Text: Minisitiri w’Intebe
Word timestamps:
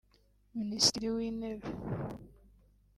Minisitiri 0.57 1.07
w’Intebe 1.15 1.67